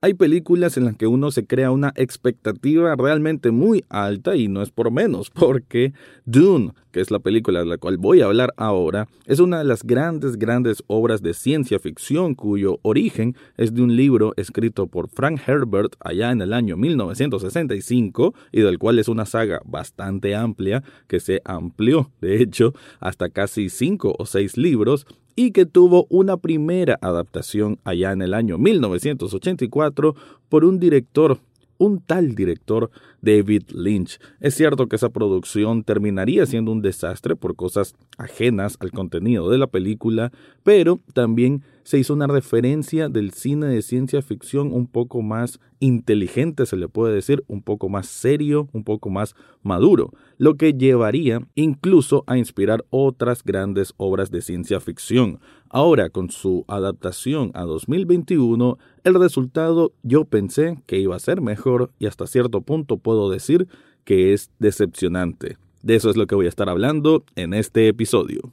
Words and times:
Hay 0.00 0.14
películas 0.14 0.76
en 0.76 0.84
las 0.84 0.96
que 0.96 1.08
uno 1.08 1.32
se 1.32 1.44
crea 1.44 1.72
una 1.72 1.92
expectativa 1.96 2.94
realmente 2.94 3.50
muy 3.50 3.84
alta 3.88 4.36
y 4.36 4.46
no 4.46 4.62
es 4.62 4.70
por 4.70 4.92
menos, 4.92 5.28
porque 5.34 5.92
Dune, 6.24 6.72
que 6.92 7.00
es 7.00 7.10
la 7.10 7.18
película 7.18 7.58
de 7.58 7.66
la 7.66 7.78
cual 7.78 7.98
voy 7.98 8.20
a 8.20 8.26
hablar 8.26 8.54
ahora, 8.56 9.08
es 9.26 9.40
una 9.40 9.58
de 9.58 9.64
las 9.64 9.82
grandes, 9.82 10.38
grandes 10.38 10.84
obras 10.86 11.20
de 11.20 11.34
ciencia 11.34 11.80
ficción 11.80 12.36
cuyo 12.36 12.78
origen 12.82 13.34
es 13.56 13.74
de 13.74 13.82
un 13.82 13.96
libro 13.96 14.34
escrito 14.36 14.86
por 14.86 15.08
Frank 15.08 15.40
Herbert 15.44 15.96
allá 15.98 16.30
en 16.30 16.42
el 16.42 16.52
año 16.52 16.76
1965 16.76 18.34
y 18.52 18.60
del 18.60 18.78
cual 18.78 19.00
es 19.00 19.08
una 19.08 19.26
saga 19.26 19.60
bastante 19.64 20.36
amplia 20.36 20.84
que 21.08 21.18
se 21.18 21.42
amplió, 21.44 22.12
de 22.20 22.40
hecho, 22.40 22.72
hasta 23.00 23.30
casi 23.30 23.68
cinco 23.68 24.14
o 24.16 24.26
seis 24.26 24.56
libros 24.56 25.08
y 25.38 25.52
que 25.52 25.66
tuvo 25.66 26.08
una 26.10 26.36
primera 26.36 26.98
adaptación 27.00 27.78
allá 27.84 28.10
en 28.10 28.22
el 28.22 28.34
año 28.34 28.58
1984 28.58 30.16
por 30.48 30.64
un 30.64 30.80
director 30.80 31.38
un 31.78 32.00
tal 32.00 32.34
director 32.34 32.90
David 33.22 33.70
Lynch. 33.70 34.18
Es 34.40 34.56
cierto 34.56 34.88
que 34.88 34.96
esa 34.96 35.10
producción 35.10 35.84
terminaría 35.84 36.44
siendo 36.44 36.72
un 36.72 36.82
desastre 36.82 37.36
por 37.36 37.54
cosas 37.54 37.94
ajenas 38.16 38.76
al 38.80 38.90
contenido 38.90 39.48
de 39.48 39.58
la 39.58 39.68
película, 39.68 40.32
pero 40.64 40.98
también 41.14 41.62
se 41.88 41.98
hizo 41.98 42.12
una 42.12 42.26
referencia 42.26 43.08
del 43.08 43.32
cine 43.32 43.68
de 43.68 43.80
ciencia 43.80 44.20
ficción 44.20 44.74
un 44.74 44.86
poco 44.86 45.22
más 45.22 45.58
inteligente, 45.80 46.66
se 46.66 46.76
le 46.76 46.86
puede 46.86 47.14
decir, 47.14 47.44
un 47.48 47.62
poco 47.62 47.88
más 47.88 48.08
serio, 48.08 48.68
un 48.74 48.84
poco 48.84 49.08
más 49.08 49.34
maduro, 49.62 50.12
lo 50.36 50.58
que 50.58 50.74
llevaría 50.74 51.40
incluso 51.54 52.24
a 52.26 52.36
inspirar 52.36 52.84
otras 52.90 53.42
grandes 53.42 53.94
obras 53.96 54.30
de 54.30 54.42
ciencia 54.42 54.80
ficción. 54.80 55.40
Ahora, 55.70 56.10
con 56.10 56.30
su 56.30 56.66
adaptación 56.68 57.52
a 57.54 57.62
2021, 57.62 58.76
el 59.04 59.14
resultado 59.14 59.94
yo 60.02 60.26
pensé 60.26 60.82
que 60.84 60.98
iba 60.98 61.16
a 61.16 61.20
ser 61.20 61.40
mejor 61.40 61.90
y 61.98 62.04
hasta 62.04 62.26
cierto 62.26 62.60
punto 62.60 62.98
puedo 62.98 63.30
decir 63.30 63.66
que 64.04 64.34
es 64.34 64.50
decepcionante. 64.58 65.56
De 65.82 65.94
eso 65.94 66.10
es 66.10 66.18
lo 66.18 66.26
que 66.26 66.34
voy 66.34 66.44
a 66.44 66.50
estar 66.50 66.68
hablando 66.68 67.24
en 67.34 67.54
este 67.54 67.88
episodio. 67.88 68.52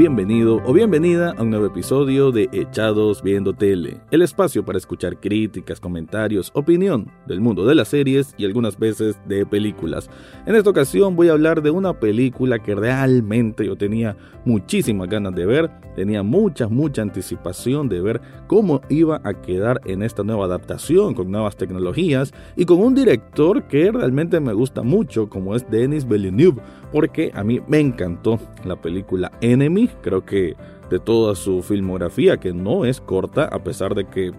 Bienvenido 0.00 0.62
o 0.64 0.72
bienvenida 0.72 1.34
a 1.36 1.42
un 1.42 1.50
nuevo 1.50 1.66
episodio 1.66 2.32
de 2.32 2.48
Echados 2.52 3.22
Viendo 3.22 3.52
Tele, 3.52 4.00
el 4.10 4.22
espacio 4.22 4.64
para 4.64 4.78
escuchar 4.78 5.20
críticas, 5.20 5.78
comentarios, 5.78 6.50
opinión 6.54 7.12
del 7.26 7.42
mundo 7.42 7.66
de 7.66 7.74
las 7.74 7.88
series 7.88 8.34
y 8.38 8.46
algunas 8.46 8.78
veces 8.78 9.20
de 9.28 9.44
películas. 9.44 10.08
En 10.46 10.56
esta 10.56 10.70
ocasión 10.70 11.16
voy 11.16 11.28
a 11.28 11.32
hablar 11.32 11.60
de 11.60 11.70
una 11.70 12.00
película 12.00 12.60
que 12.60 12.74
realmente 12.74 13.66
yo 13.66 13.76
tenía 13.76 14.16
muchísimas 14.46 15.06
ganas 15.06 15.34
de 15.34 15.44
ver, 15.44 15.70
tenía 15.94 16.22
mucha, 16.22 16.66
mucha 16.66 17.02
anticipación 17.02 17.90
de 17.90 18.00
ver 18.00 18.22
cómo 18.46 18.80
iba 18.88 19.20
a 19.22 19.34
quedar 19.42 19.82
en 19.84 20.02
esta 20.02 20.22
nueva 20.22 20.46
adaptación 20.46 21.12
con 21.12 21.30
nuevas 21.30 21.58
tecnologías 21.58 22.32
y 22.56 22.64
con 22.64 22.78
un 22.78 22.94
director 22.94 23.64
que 23.64 23.92
realmente 23.92 24.40
me 24.40 24.54
gusta 24.54 24.82
mucho 24.82 25.28
como 25.28 25.54
es 25.54 25.70
Denis 25.70 26.08
Villeneuve, 26.08 26.62
porque 26.90 27.32
a 27.34 27.44
mí 27.44 27.60
me 27.68 27.80
encantó 27.80 28.40
la 28.64 28.80
película 28.80 29.30
Enemy 29.42 29.89
Creo 30.02 30.24
que 30.24 30.56
de 30.90 30.98
toda 30.98 31.34
su 31.34 31.62
filmografía, 31.62 32.38
que 32.38 32.52
no 32.52 32.84
es 32.84 33.00
corta, 33.00 33.44
a 33.44 33.62
pesar 33.62 33.94
de 33.94 34.06
que 34.06 34.32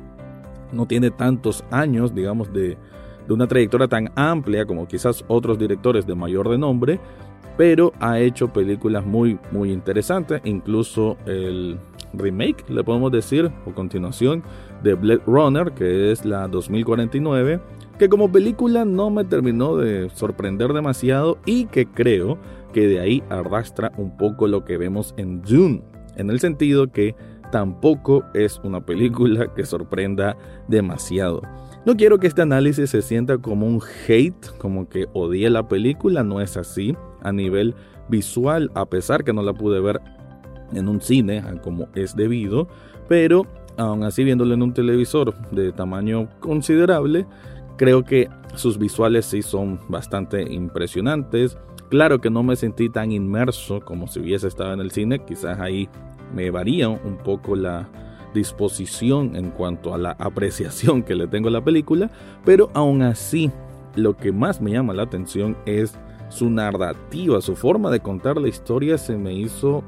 no 0.72 0.86
tiene 0.86 1.12
tantos 1.12 1.64
años, 1.72 2.14
digamos, 2.14 2.52
de, 2.54 2.78
de 3.28 3.34
una 3.34 3.48
trayectoria 3.48 3.88
tan 3.88 4.12
amplia 4.16 4.66
como 4.66 4.88
quizás 4.88 5.24
otros 5.28 5.58
directores 5.58 6.06
de 6.06 6.16
mayor 6.16 6.48
renombre, 6.48 7.00
pero 7.58 7.94
ha 8.00 8.20
hecho 8.20 8.48
películas 8.48 9.06
muy, 9.06 9.40
muy 9.52 9.72
interesantes, 9.72 10.42
incluso 10.46 11.18
el 11.26 11.80
remake, 12.14 12.70
le 12.70 12.84
podemos 12.84 13.12
decir, 13.12 13.52
o 13.66 13.72
continuación, 13.72 14.44
de 14.84 14.94
Blade 14.96 15.22
Runner, 15.26 15.72
que 15.72 16.12
es 16.12 16.26
la 16.26 16.48
2049, 16.48 17.60
que 18.00 18.10
como 18.10 18.32
película 18.32 18.84
no 18.84 19.10
me 19.10 19.24
terminó 19.26 19.78
de 19.78 20.10
sorprender 20.10 20.74
demasiado 20.74 21.38
y 21.46 21.66
que 21.66 21.86
creo 21.86 22.38
que 22.72 22.88
de 22.88 23.00
ahí 23.00 23.24
arrastra 23.30 23.92
un 23.98 24.18
poco 24.18 24.48
lo 24.48 24.66
que 24.66 24.78
vemos 24.78 25.14
en 25.18 25.42
Dune, 25.42 25.84
en 26.16 26.30
el 26.30 26.40
sentido 26.40 26.92
que 26.92 27.16
tampoco 27.52 28.24
es 28.34 28.60
una 28.64 28.86
película 28.86 29.54
que 29.54 29.66
sorprenda 29.66 30.38
demasiado. 30.68 31.42
No 31.86 31.98
quiero 31.98 32.20
que 32.20 32.28
este 32.28 32.44
análisis 32.44 32.92
se 32.92 33.02
sienta 33.02 33.38
como 33.40 33.66
un 33.68 33.82
hate, 34.08 34.58
como 34.58 34.88
que 34.88 35.08
odie 35.14 35.50
la 35.50 35.68
película, 35.68 36.24
no 36.24 36.40
es 36.40 36.56
así. 36.58 36.96
A 37.24 37.32
nivel 37.32 37.76
visual, 38.10 38.72
a 38.74 38.86
pesar 38.86 39.24
que 39.24 39.34
no 39.34 39.44
la 39.44 39.54
pude 39.54 39.80
ver 39.80 40.00
en 40.74 40.88
un 40.88 41.02
cine 41.02 41.44
como 41.64 41.88
es 41.96 42.16
debido, 42.16 42.68
pero 43.08 43.46
aún 43.78 44.04
así 44.04 44.24
viéndolo 44.24 44.54
en 44.54 44.64
un 44.64 44.74
televisor 44.74 45.34
de 45.52 45.72
tamaño 45.72 46.30
considerable, 46.40 47.26
creo 47.78 48.04
que 48.04 48.30
sus 48.56 48.78
visuales 48.78 49.26
sí 49.26 49.42
son 49.42 49.80
bastante 49.88 50.42
impresionantes. 50.42 51.58
Claro 51.92 52.22
que 52.22 52.30
no 52.30 52.42
me 52.42 52.56
sentí 52.56 52.90
tan 52.90 53.12
inmerso 53.12 53.82
como 53.82 54.08
si 54.08 54.22
hubiese 54.22 54.48
estado 54.48 54.72
en 54.72 54.80
el 54.80 54.92
cine, 54.92 55.26
quizás 55.26 55.60
ahí 55.60 55.90
me 56.34 56.50
varía 56.50 56.88
un 56.88 57.18
poco 57.18 57.54
la 57.58 57.90
disposición 58.34 59.36
en 59.36 59.52
cuanto 59.52 59.94
a 59.94 59.98
la 59.98 60.12
apreciación 60.12 61.04
que 61.04 61.16
le 61.16 61.28
tengo 61.28 61.50
a 61.50 61.52
la 61.52 61.66
película, 61.66 62.10
pero 62.46 62.70
aún 62.74 63.02
así 63.02 63.52
lo 63.96 64.16
que 64.16 64.32
más 64.32 64.62
me 64.62 64.72
llama 64.72 64.94
la 64.94 65.04
atención 65.04 65.58
es 65.66 66.00
su 66.30 66.50
narrativa, 66.50 67.42
su 67.42 67.58
forma 67.58 67.92
de 67.92 68.00
contar 68.00 68.38
la 68.38 68.48
historia 68.48 68.98
se 68.98 69.18
me 69.18 69.34
hizo 69.34 69.84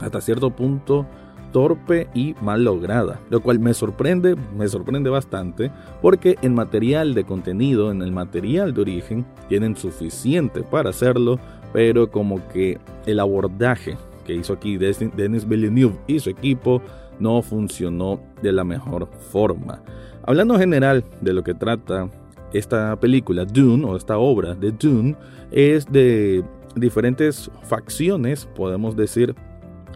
hasta 0.00 0.20
cierto 0.20 0.50
punto 0.50 1.04
torpe 1.54 2.08
y 2.14 2.34
mal 2.42 2.64
lograda, 2.64 3.20
lo 3.30 3.40
cual 3.40 3.60
me 3.60 3.74
sorprende, 3.74 4.34
me 4.58 4.66
sorprende 4.66 5.08
bastante, 5.08 5.70
porque 6.02 6.36
en 6.42 6.52
material 6.52 7.14
de 7.14 7.22
contenido, 7.22 7.92
en 7.92 8.02
el 8.02 8.10
material 8.10 8.74
de 8.74 8.80
origen, 8.80 9.24
tienen 9.48 9.76
suficiente 9.76 10.64
para 10.64 10.90
hacerlo, 10.90 11.38
pero 11.72 12.10
como 12.10 12.46
que 12.48 12.80
el 13.06 13.20
abordaje 13.20 13.96
que 14.26 14.34
hizo 14.34 14.52
aquí 14.52 14.78
Denis 14.78 15.46
Villeneuve 15.46 15.94
y 16.08 16.18
su 16.18 16.30
equipo 16.30 16.82
no 17.20 17.40
funcionó 17.40 18.18
de 18.42 18.50
la 18.50 18.64
mejor 18.64 19.08
forma. 19.30 19.80
Hablando 20.26 20.54
en 20.54 20.60
general 20.60 21.04
de 21.20 21.34
lo 21.34 21.44
que 21.44 21.54
trata 21.54 22.10
esta 22.52 22.98
película 22.98 23.44
Dune 23.44 23.84
o 23.84 23.96
esta 23.96 24.18
obra 24.18 24.56
de 24.56 24.72
Dune 24.72 25.14
es 25.52 25.86
de 25.86 26.42
diferentes 26.74 27.48
facciones, 27.62 28.44
podemos 28.56 28.96
decir, 28.96 29.36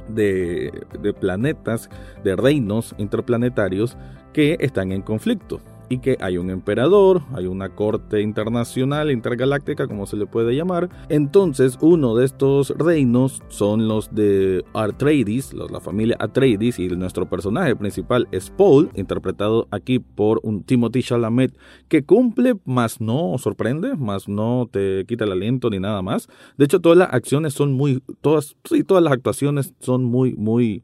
de, 0.09 0.73
planetas, 1.21 1.91
de 2.25 2.37
reinos 2.37 2.95
interplanetarios 2.99 3.97
que 4.33 4.57
están 4.61 4.93
en 4.93 5.03
conflicto 5.03 5.61
y 5.89 5.99
que 5.99 6.17
hay 6.21 6.39
un 6.39 6.51
emperador, 6.51 7.23
hay 7.35 7.47
una 7.47 7.71
corte 7.71 8.21
internacional, 8.21 9.11
intergaláctica, 9.11 9.87
como 9.87 10.07
se 10.07 10.17
le 10.17 10.27
puede 10.27 10.55
llamar. 10.55 10.89
Entonces, 11.09 11.79
uno 11.81 12.15
de 12.15 12.25
estos 12.25 12.71
reinos 12.77 13.43
son 13.49 13.89
los 13.89 14.15
de 14.15 14.65
Atreides, 14.75 15.55
la 15.55 15.81
familia 15.81 16.17
Atreides, 16.19 16.79
y 16.79 16.89
nuestro 16.89 17.29
personaje 17.29 17.77
principal 17.77 18.29
es 18.33 18.51
Paul, 18.51 18.91
interpretado 18.95 19.69
aquí 19.71 19.99
por 19.99 20.41
un 20.43 20.63
Timothy 20.63 21.03
Chalamet, 21.03 21.57
que 21.89 22.05
cumple, 22.05 22.55
más 22.65 23.01
no 23.01 23.37
sorprende, 23.39 23.97
más 23.97 24.29
no 24.29 24.69
te 24.71 25.05
quita 25.07 25.25
el 25.25 25.33
aliento 25.33 25.71
ni 25.71 25.79
nada 25.79 26.03
más. 26.03 26.29
De 26.57 26.65
hecho, 26.65 26.81
todas 26.81 26.99
las 26.99 27.13
acciones 27.13 27.55
son 27.55 27.73
muy, 27.73 28.03
todas, 28.21 28.57
sí, 28.65 28.85
todas 28.85 29.03
las 29.03 29.13
actuaciones 29.13 29.75
son 29.81 30.05
muy, 30.05 30.35
muy 30.35 30.83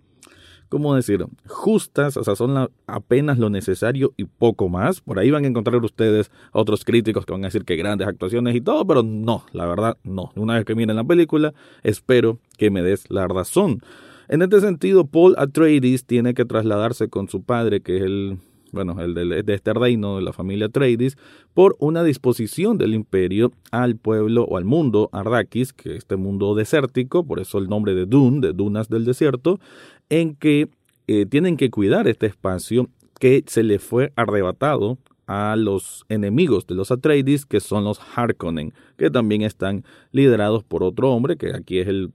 ¿cómo 0.75 0.97
decir? 0.97 1.25
Justas, 1.47 2.17
o 2.17 2.25
sea, 2.25 2.35
son 2.35 2.69
apenas 2.89 3.39
lo 3.39 3.49
necesario 3.49 4.13
y 4.17 4.25
poco 4.25 4.69
más. 4.69 5.01
Por 5.01 5.21
ahí 5.21 5.31
van 5.31 5.45
a 5.45 5.47
encontrar 5.47 5.77
ustedes 5.85 6.33
otros 6.51 6.85
críticos 6.85 7.25
que 7.25 7.31
van 7.31 7.45
a 7.45 7.47
decir 7.47 7.65
que 7.65 7.77
grandes 7.77 8.09
actuaciones 8.09 8.57
y 8.57 8.61
todo, 8.61 8.85
pero 8.85 9.05
no, 9.05 9.45
la 9.53 9.67
verdad, 9.67 9.97
no. 10.03 10.33
Una 10.35 10.55
vez 10.55 10.65
que 10.65 10.75
miren 10.75 10.97
la 10.97 11.05
película, 11.05 11.55
espero 11.85 12.41
que 12.59 12.73
me 12.73 12.83
des 12.83 13.09
la 13.09 13.29
razón. 13.29 13.83
En 14.27 14.43
este 14.43 14.61
sentido, 14.61 15.07
Paul 15.07 15.37
Atreides 15.39 16.07
tiene 16.07 16.35
que 16.35 16.45
trasladarse 16.45 17.09
con 17.09 17.29
su 17.29 17.45
padre, 17.45 17.81
que 17.81 17.99
es 17.99 18.03
el 18.03 18.39
bueno, 18.75 19.01
el 19.01 19.15
de, 19.15 19.55
este 19.55 19.73
reino 19.73 20.17
de 20.17 20.23
la 20.23 20.33
familia 20.33 20.67
Atreides, 20.67 21.17
por 21.55 21.77
una 21.79 22.03
disposición 22.03 22.77
del 22.77 22.93
imperio 22.93 23.53
al 23.71 23.97
pueblo 23.97 24.45
o 24.45 24.59
al 24.59 24.65
mundo 24.65 25.09
Arrakis, 25.13 25.73
que 25.73 25.93
es 25.93 25.99
este 25.99 26.17
mundo 26.17 26.55
desértico, 26.55 27.25
por 27.25 27.41
eso 27.41 27.59
el 27.59 27.69
nombre 27.69 27.95
de 27.95 28.05
Dune, 28.05 28.41
de 28.41 28.53
dunas 28.53 28.89
del 28.89 29.05
desierto, 29.05 29.61
en 30.09 30.35
que 30.37 30.69
eh, 31.07 31.27
tienen 31.27 31.57
que 31.57 31.71
cuidar 31.71 32.09
este 32.09 32.27
espacio 32.27 32.89
que 33.19 33.45
se 33.47 33.63
le 33.63 33.79
fue 33.79 34.13
arrebatado 34.17 34.99
a 35.27 35.57
los 35.57 36.05
enemigos 36.09 36.67
de 36.67 36.75
los 36.75 36.91
Atreides, 36.91 37.47
que 37.47 37.61
son 37.61 37.85
los 37.85 38.01
Harkonnen, 38.15 38.75
que 38.97 39.11
también 39.11 39.43
están 39.43 39.85
liderados 40.13 40.63
por 40.65 40.83
otro 40.83 41.13
hombre, 41.13 41.37
que 41.37 41.55
aquí 41.55 41.79
es 41.79 41.89
el 41.89 42.13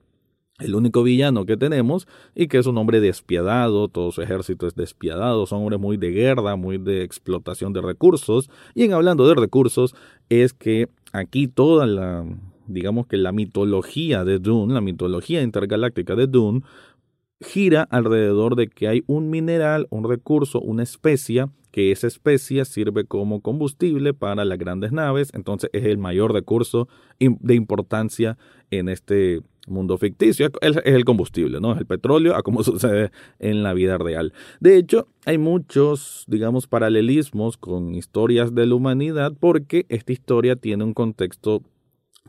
el 0.59 0.75
único 0.75 1.03
villano 1.03 1.45
que 1.45 1.57
tenemos 1.57 2.07
y 2.35 2.47
que 2.47 2.57
es 2.57 2.67
un 2.67 2.77
hombre 2.77 2.99
despiadado, 2.99 3.87
todo 3.87 4.11
su 4.11 4.21
ejército 4.21 4.67
es 4.67 4.75
despiadado, 4.75 5.45
son 5.45 5.59
hombres 5.59 5.79
muy 5.79 5.97
de 5.97 6.11
guerra, 6.11 6.55
muy 6.55 6.77
de 6.77 7.03
explotación 7.03 7.73
de 7.73 7.81
recursos. 7.81 8.49
Y 8.75 8.83
en 8.83 8.93
hablando 8.93 9.27
de 9.27 9.35
recursos, 9.35 9.95
es 10.29 10.53
que 10.53 10.89
aquí 11.13 11.47
toda 11.47 11.87
la, 11.87 12.25
digamos 12.67 13.07
que 13.07 13.17
la 13.17 13.31
mitología 13.31 14.23
de 14.25 14.39
Dune, 14.39 14.73
la 14.73 14.81
mitología 14.81 15.41
intergaláctica 15.41 16.15
de 16.15 16.27
Dune, 16.27 16.61
gira 17.41 17.83
alrededor 17.89 18.55
de 18.55 18.67
que 18.67 18.87
hay 18.87 19.03
un 19.07 19.29
mineral, 19.29 19.87
un 19.89 20.07
recurso, 20.07 20.59
una 20.59 20.83
especie, 20.83 21.47
que 21.71 21.91
esa 21.91 22.07
especie 22.07 22.65
sirve 22.65 23.05
como 23.05 23.41
combustible 23.41 24.13
para 24.13 24.43
las 24.43 24.57
grandes 24.57 24.91
naves, 24.91 25.31
entonces 25.33 25.69
es 25.73 25.85
el 25.85 25.97
mayor 25.97 26.33
recurso 26.33 26.87
de 27.19 27.55
importancia 27.55 28.37
en 28.71 28.89
este 28.89 29.41
mundo 29.67 29.97
ficticio. 29.97 30.49
Es 30.61 30.77
el 30.83 31.05
combustible, 31.05 31.59
¿no? 31.59 31.73
Es 31.73 31.79
el 31.79 31.85
petróleo, 31.85 32.35
a 32.35 32.41
como 32.41 32.63
sucede 32.63 33.11
en 33.39 33.63
la 33.63 33.73
vida 33.73 33.97
real. 33.97 34.33
De 34.59 34.77
hecho, 34.77 35.07
hay 35.25 35.37
muchos, 35.37 36.25
digamos, 36.27 36.67
paralelismos 36.67 37.57
con 37.57 37.95
historias 37.95 38.53
de 38.53 38.65
la 38.65 38.75
humanidad 38.75 39.33
porque 39.39 39.85
esta 39.89 40.11
historia 40.11 40.55
tiene 40.55 40.83
un 40.83 40.93
contexto 40.93 41.61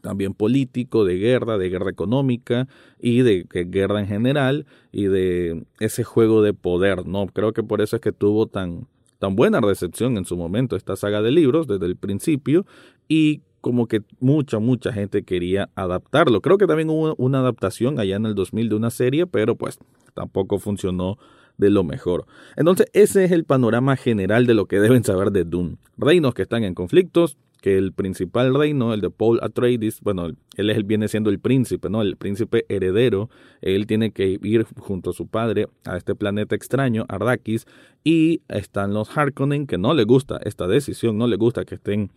también 0.00 0.34
político, 0.34 1.04
de 1.04 1.18
guerra, 1.18 1.58
de 1.58 1.68
guerra 1.68 1.90
económica 1.90 2.68
y 2.98 3.22
de, 3.22 3.46
guerra 3.50 4.00
en 4.00 4.06
general 4.06 4.66
y 4.92 5.04
de 5.04 5.64
ese 5.78 6.04
juego 6.04 6.42
de 6.42 6.54
poder, 6.54 7.06
¿no? 7.06 7.26
Creo 7.26 7.52
que 7.52 7.62
por 7.62 7.80
eso 7.80 7.96
es 7.96 8.02
que 8.02 8.12
tuvo 8.12 8.46
tan, 8.46 8.86
tan 9.18 9.36
buena 9.36 9.60
recepción 9.60 10.16
en 10.16 10.24
su 10.24 10.36
momento 10.36 10.76
esta 10.76 10.96
saga 10.96 11.22
de 11.22 11.30
libros 11.30 11.66
desde 11.66 11.86
el 11.86 11.96
principio 11.96 12.66
y 13.08 13.42
como 13.60 13.86
que 13.86 14.02
mucha, 14.20 14.58
mucha 14.58 14.92
gente 14.92 15.22
quería 15.22 15.68
adaptarlo. 15.74 16.40
Creo 16.40 16.56
que 16.56 16.66
también 16.66 16.88
hubo 16.88 17.14
una 17.16 17.40
adaptación 17.40 18.00
allá 18.00 18.16
en 18.16 18.26
el 18.26 18.34
2000 18.34 18.70
de 18.70 18.74
una 18.74 18.90
serie, 18.90 19.26
pero 19.26 19.54
pues 19.56 19.78
tampoco 20.14 20.58
funcionó 20.58 21.18
de 21.58 21.68
lo 21.68 21.84
mejor. 21.84 22.24
Entonces, 22.56 22.86
ese 22.94 23.24
es 23.24 23.32
el 23.32 23.44
panorama 23.44 23.96
general 23.96 24.46
de 24.46 24.54
lo 24.54 24.66
que 24.66 24.80
deben 24.80 25.04
saber 25.04 25.30
de 25.30 25.44
Dune. 25.44 25.76
Reinos 25.98 26.32
que 26.32 26.42
están 26.42 26.64
en 26.64 26.74
conflictos, 26.74 27.36
que 27.60 27.76
el 27.76 27.92
principal 27.92 28.54
reino, 28.54 28.94
el 28.94 29.00
de 29.00 29.10
Paul 29.10 29.38
Atreides, 29.42 30.00
bueno, 30.00 30.28
él, 30.56 30.70
es, 30.70 30.86
viene 30.86 31.08
siendo 31.08 31.30
el 31.30 31.38
príncipe, 31.38 31.90
¿no? 31.90 32.02
El 32.02 32.16
príncipe 32.16 32.64
heredero, 32.68 33.30
él 33.60 33.86
tiene 33.86 34.12
que 34.12 34.38
ir 34.42 34.66
junto 34.78 35.10
a 35.10 35.12
su 35.12 35.26
padre 35.26 35.68
a 35.84 35.96
este 35.96 36.14
planeta 36.14 36.54
extraño, 36.54 37.04
Arrakis, 37.08 37.66
y 38.02 38.42
están 38.48 38.94
los 38.94 39.16
Harkonnen, 39.16 39.66
que 39.66 39.78
no 39.78 39.94
le 39.94 40.04
gusta 40.04 40.40
esta 40.44 40.66
decisión, 40.66 41.18
no 41.18 41.26
le 41.26 41.36
gusta 41.36 41.64
que 41.64 41.74
estén 41.74 42.10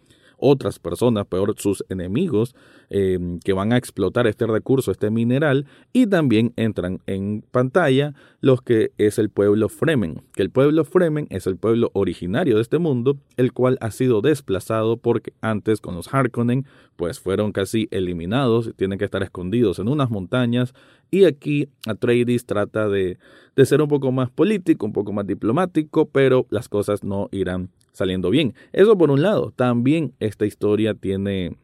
otras 0.43 0.77
personas, 0.77 1.25
peor 1.25 1.55
sus 1.57 1.85
enemigos, 1.87 2.53
eh, 2.89 3.17
que 3.45 3.53
van 3.53 3.71
a 3.71 3.77
explotar 3.77 4.27
este 4.27 4.45
recurso, 4.45 4.91
este 4.91 5.09
mineral, 5.09 5.65
y 5.93 6.05
también 6.05 6.51
entran 6.57 6.99
en 7.07 7.45
pantalla 7.49 8.13
los 8.41 8.61
que 8.61 8.91
es 8.97 9.19
el 9.19 9.29
pueblo 9.29 9.69
Fremen, 9.69 10.21
que 10.33 10.43
el 10.43 10.49
pueblo 10.49 10.83
Fremen 10.83 11.27
es 11.29 11.47
el 11.47 11.55
pueblo 11.55 11.91
originario 11.93 12.57
de 12.57 12.61
este 12.61 12.77
mundo, 12.77 13.17
el 13.37 13.53
cual 13.53 13.77
ha 13.79 13.89
sido 13.91 14.21
desplazado 14.21 14.97
porque 14.97 15.31
antes 15.39 15.79
con 15.79 15.95
los 15.95 16.13
Harkonnen 16.13 16.65
pues 16.97 17.21
fueron 17.21 17.53
casi 17.53 17.87
eliminados, 17.91 18.71
tienen 18.75 18.99
que 18.99 19.05
estar 19.05 19.23
escondidos 19.23 19.79
en 19.79 19.87
unas 19.87 20.09
montañas, 20.09 20.73
y 21.13 21.25
aquí 21.25 21.69
Atreides 21.85 22.47
trata 22.47 22.89
de, 22.89 23.19
de 23.55 23.65
ser 23.67 23.83
un 23.83 23.87
poco 23.87 24.11
más 24.11 24.31
político, 24.31 24.87
un 24.87 24.93
poco 24.93 25.13
más 25.13 25.27
diplomático, 25.27 26.09
pero 26.09 26.47
las 26.49 26.67
cosas 26.67 27.03
no 27.03 27.29
irán 27.31 27.69
saliendo 27.91 28.31
bien. 28.31 28.55
Eso 28.71 28.97
por 28.97 29.11
un 29.11 29.21
lado. 29.21 29.53
También 29.55 30.15
esta 30.19 30.47
historia 30.47 30.95
tiene 30.95 31.55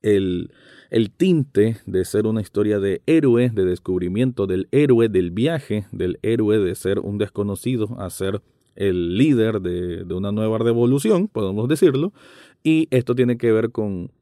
el, 0.00 0.50
el 0.88 1.10
tinte 1.10 1.76
de 1.84 2.04
ser 2.06 2.26
una 2.26 2.40
historia 2.40 2.80
de 2.80 3.02
héroe, 3.04 3.50
de 3.50 3.66
descubrimiento 3.66 4.46
del 4.46 4.68
héroe, 4.70 5.10
del 5.10 5.32
viaje 5.32 5.84
del 5.92 6.18
héroe, 6.22 6.58
de 6.58 6.74
ser 6.74 6.98
un 7.00 7.18
desconocido 7.18 7.94
a 8.00 8.08
ser 8.08 8.40
el 8.74 9.18
líder 9.18 9.60
de, 9.60 10.04
de 10.04 10.14
una 10.14 10.32
nueva 10.32 10.56
revolución, 10.56 11.28
podemos 11.28 11.68
decirlo. 11.68 12.14
Y 12.62 12.88
esto 12.90 13.14
tiene 13.14 13.36
que 13.36 13.52
ver 13.52 13.70
con 13.70 14.12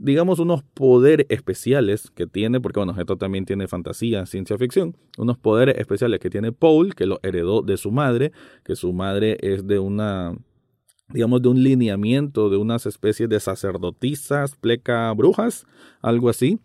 digamos, 0.00 0.38
unos 0.38 0.62
poderes 0.62 1.26
especiales 1.28 2.10
que 2.14 2.26
tiene, 2.26 2.58
porque 2.58 2.80
bueno, 2.80 2.98
esto 2.98 3.18
también 3.18 3.44
tiene 3.44 3.68
fantasía, 3.68 4.24
ciencia 4.24 4.56
ficción, 4.56 4.96
unos 5.18 5.36
poderes 5.36 5.76
especiales 5.78 6.20
que 6.20 6.30
tiene 6.30 6.52
Paul, 6.52 6.94
que 6.94 7.04
lo 7.04 7.20
heredó 7.22 7.60
de 7.60 7.76
su 7.76 7.92
madre, 7.92 8.32
que 8.64 8.76
su 8.76 8.94
madre 8.94 9.36
es 9.42 9.66
de 9.66 9.78
una 9.78 10.34
digamos, 11.12 11.42
de 11.42 11.48
un 11.48 11.62
lineamiento 11.62 12.50
de 12.50 12.56
unas 12.56 12.86
especies 12.86 13.28
de 13.28 13.40
sacerdotisas, 13.40 14.54
pleca 14.54 15.12
brujas, 15.12 15.66
algo 16.02 16.28
así, 16.28 16.60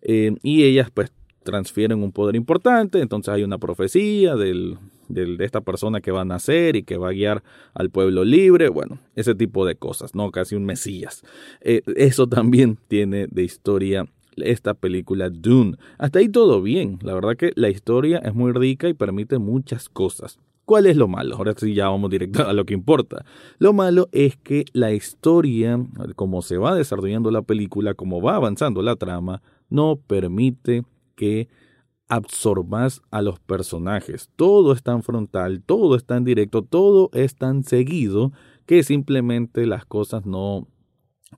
eh, 0.00 0.34
y 0.42 0.64
ellas 0.64 0.90
pues 0.90 1.12
transfieren 1.42 2.02
un 2.02 2.10
poder 2.10 2.34
importante, 2.34 3.00
entonces 3.00 3.32
hay 3.32 3.44
una 3.44 3.58
profecía 3.58 4.36
del, 4.36 4.78
de 5.10 5.44
esta 5.44 5.60
persona 5.60 6.00
que 6.00 6.10
va 6.10 6.22
a 6.22 6.24
nacer 6.24 6.76
y 6.76 6.82
que 6.82 6.96
va 6.96 7.10
a 7.10 7.12
guiar 7.12 7.42
al 7.74 7.90
pueblo 7.90 8.24
libre, 8.24 8.68
bueno, 8.68 8.98
ese 9.16 9.34
tipo 9.34 9.66
de 9.66 9.74
cosas, 9.74 10.14
¿no? 10.14 10.30
Casi 10.30 10.54
un 10.54 10.64
mesías. 10.64 11.22
Eh, 11.60 11.82
eso 11.96 12.26
también 12.26 12.78
tiene 12.88 13.26
de 13.26 13.42
historia 13.42 14.06
esta 14.36 14.74
película 14.74 15.30
Dune. 15.30 15.76
Hasta 15.98 16.18
ahí 16.18 16.28
todo 16.28 16.62
bien, 16.62 16.98
la 17.02 17.14
verdad 17.14 17.36
que 17.36 17.52
la 17.56 17.68
historia 17.68 18.18
es 18.18 18.34
muy 18.34 18.52
rica 18.52 18.88
y 18.88 18.94
permite 18.94 19.38
muchas 19.38 19.88
cosas. 19.88 20.38
¿Cuál 20.64 20.86
es 20.86 20.96
lo 20.96 21.08
malo? 21.08 21.34
Ahora 21.36 21.52
sí 21.56 21.74
ya 21.74 21.88
vamos 21.88 22.10
directo 22.10 22.46
a 22.46 22.52
lo 22.52 22.64
que 22.64 22.74
importa. 22.74 23.24
Lo 23.58 23.72
malo 23.72 24.08
es 24.12 24.36
que 24.36 24.64
la 24.72 24.92
historia, 24.92 25.84
como 26.14 26.42
se 26.42 26.58
va 26.58 26.76
desarrollando 26.76 27.30
la 27.30 27.42
película, 27.42 27.94
como 27.94 28.22
va 28.22 28.36
avanzando 28.36 28.80
la 28.80 28.94
trama, 28.94 29.42
no 29.68 29.96
permite 29.96 30.84
que 31.16 31.48
absorbas 32.10 33.00
a 33.10 33.22
los 33.22 33.38
personajes. 33.38 34.28
Todo 34.36 34.72
es 34.72 34.82
tan 34.82 35.02
frontal, 35.02 35.62
todo 35.64 35.96
es 35.96 36.04
tan 36.04 36.24
directo, 36.24 36.62
todo 36.62 37.08
es 37.14 37.36
tan 37.36 37.62
seguido 37.62 38.32
que 38.66 38.82
simplemente 38.82 39.64
las 39.64 39.86
cosas 39.86 40.26
no 40.26 40.66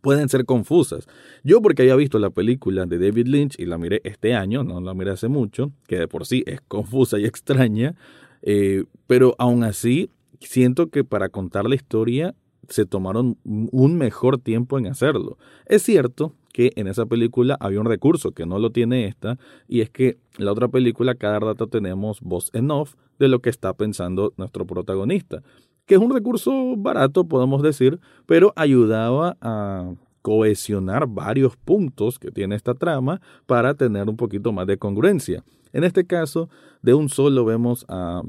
pueden 0.00 0.30
ser 0.30 0.46
confusas. 0.46 1.06
Yo 1.44 1.60
porque 1.60 1.82
había 1.82 1.94
visto 1.94 2.18
la 2.18 2.30
película 2.30 2.86
de 2.86 2.98
David 2.98 3.26
Lynch 3.26 3.60
y 3.60 3.66
la 3.66 3.76
miré 3.76 4.00
este 4.04 4.34
año, 4.34 4.64
no 4.64 4.80
la 4.80 4.94
miré 4.94 5.10
hace 5.10 5.28
mucho, 5.28 5.72
que 5.86 5.98
de 5.98 6.08
por 6.08 6.26
sí 6.26 6.42
es 6.46 6.62
confusa 6.62 7.18
y 7.18 7.26
extraña, 7.26 7.94
eh, 8.40 8.84
pero 9.06 9.34
aún 9.38 9.64
así, 9.64 10.10
siento 10.40 10.88
que 10.88 11.04
para 11.04 11.28
contar 11.28 11.68
la 11.68 11.74
historia 11.74 12.34
se 12.72 12.86
tomaron 12.86 13.36
un 13.44 13.96
mejor 13.96 14.38
tiempo 14.38 14.78
en 14.78 14.86
hacerlo. 14.86 15.36
Es 15.66 15.82
cierto 15.82 16.32
que 16.52 16.72
en 16.76 16.86
esa 16.86 17.06
película 17.06 17.56
había 17.60 17.80
un 17.80 17.86
recurso 17.86 18.32
que 18.32 18.46
no 18.46 18.58
lo 18.58 18.70
tiene 18.70 19.06
esta, 19.06 19.38
y 19.68 19.80
es 19.82 19.90
que 19.90 20.18
en 20.38 20.44
la 20.46 20.52
otra 20.52 20.68
película 20.68 21.14
cada 21.14 21.38
rato 21.38 21.66
tenemos 21.66 22.20
voz 22.20 22.50
en 22.54 22.70
off 22.70 22.94
de 23.18 23.28
lo 23.28 23.40
que 23.40 23.50
está 23.50 23.74
pensando 23.74 24.32
nuestro 24.36 24.66
protagonista, 24.66 25.42
que 25.86 25.96
es 25.96 26.00
un 26.00 26.12
recurso 26.12 26.76
barato, 26.76 27.24
podemos 27.24 27.62
decir, 27.62 28.00
pero 28.26 28.52
ayudaba 28.56 29.36
a 29.40 29.92
cohesionar 30.22 31.06
varios 31.08 31.56
puntos 31.56 32.18
que 32.18 32.30
tiene 32.30 32.54
esta 32.54 32.74
trama 32.74 33.20
para 33.46 33.74
tener 33.74 34.08
un 34.08 34.16
poquito 34.16 34.52
más 34.52 34.66
de 34.66 34.78
congruencia. 34.78 35.44
En 35.72 35.84
este 35.84 36.06
caso, 36.06 36.48
de 36.80 36.94
un 36.94 37.08
solo 37.08 37.44
vemos 37.44 37.84
a 37.88 38.22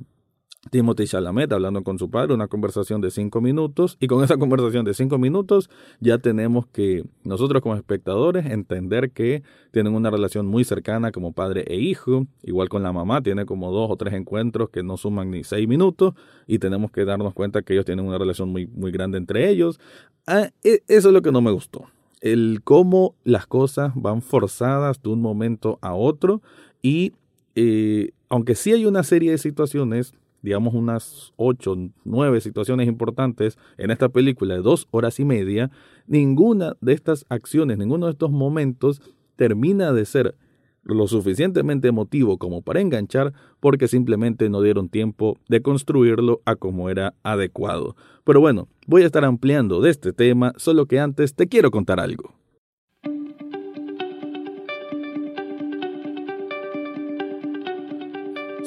Timothy 0.70 1.06
Chalamet 1.06 1.52
hablando 1.52 1.84
con 1.84 2.00
su 2.00 2.10
padre, 2.10 2.34
una 2.34 2.48
conversación 2.48 3.02
de 3.02 3.12
cinco 3.12 3.42
minutos, 3.42 3.98
y 4.00 4.08
con 4.08 4.24
esa 4.24 4.38
conversación 4.40 4.86
de 4.86 4.94
cinco 4.94 5.18
minutos 5.18 5.70
ya 6.00 6.18
tenemos 6.18 6.66
que 6.68 7.04
nosotros 7.24 7.62
como 7.62 7.76
espectadores 7.76 8.46
entender 8.46 9.12
que 9.12 9.44
tienen 9.72 9.94
una 9.94 10.10
relación 10.10 10.48
muy 10.48 10.64
cercana 10.64 11.12
como 11.12 11.34
padre 11.34 11.66
e 11.68 11.76
hijo, 11.76 12.26
igual 12.44 12.70
con 12.70 12.84
la 12.84 12.94
mamá, 12.94 13.22
tiene 13.22 13.46
como 13.46 13.72
dos 13.72 13.90
o 13.92 13.98
tres 13.98 14.14
encuentros 14.14 14.70
que 14.70 14.84
no 14.84 14.98
suman 14.98 15.32
ni 15.32 15.44
seis 15.44 15.68
minutos, 15.68 16.14
y 16.48 16.60
tenemos 16.60 16.92
que 16.92 17.06
darnos 17.06 17.34
cuenta 17.34 17.62
que 17.62 17.74
ellos 17.74 17.86
tienen 17.86 18.06
una 18.06 18.18
relación 18.18 18.50
muy, 18.50 18.68
muy 18.68 18.92
grande 18.92 19.18
entre 19.18 19.50
ellos. 19.50 19.80
Ah, 20.26 20.50
e, 20.64 20.82
eso 20.88 21.10
es 21.10 21.14
lo 21.14 21.22
que 21.22 21.32
no 21.32 21.42
me 21.42 21.52
gustó. 21.52 21.86
El 22.22 22.62
cómo 22.64 23.16
las 23.26 23.48
cosas 23.48 23.92
van 23.96 24.22
forzadas 24.22 25.02
de 25.04 25.10
un 25.10 25.22
momento 25.22 25.78
a 25.82 25.94
otro 25.94 26.42
y 26.82 27.12
eh, 27.56 28.12
aunque 28.30 28.56
sí 28.56 28.72
hay 28.72 28.86
una 28.86 29.04
serie 29.04 29.32
de 29.32 29.38
situaciones, 29.38 30.14
digamos 30.44 30.76
unas 30.76 31.34
ocho, 31.38 31.76
nueve 32.04 32.42
situaciones 32.42 32.88
importantes 32.88 33.58
en 33.78 33.90
esta 33.90 34.10
película 34.10 34.54
de 34.54 34.62
dos 34.62 34.88
horas 34.92 35.20
y 35.20 35.26
media, 35.26 35.72
ninguna 36.06 36.76
de 36.82 36.94
estas 36.94 37.26
acciones, 37.30 37.80
ninguno 37.80 38.06
de 38.06 38.12
estos 38.12 38.30
momentos 38.30 39.02
termina 39.36 39.92
de 39.94 40.06
ser 40.06 40.36
lo 40.84 41.08
suficientemente 41.08 41.88
emotivo 41.88 42.38
como 42.38 42.62
para 42.62 42.82
enganchar 42.82 43.34
porque 43.60 43.88
simplemente 43.88 44.50
no 44.50 44.62
dieron 44.62 44.90
tiempo 44.90 45.38
de 45.48 45.62
construirlo 45.62 46.42
a 46.46 46.56
como 46.58 46.90
era 46.90 47.16
adecuado. 47.24 47.96
Pero 48.26 48.42
bueno, 48.42 48.68
voy 48.86 49.04
a 49.04 49.06
estar 49.06 49.24
ampliando 49.24 49.82
de 49.82 49.90
este 49.90 50.12
tema, 50.12 50.54
solo 50.58 50.86
que 50.86 51.00
antes 51.00 51.36
te 51.36 51.48
quiero 51.48 51.72
contar 51.72 52.00
algo. 52.02 52.43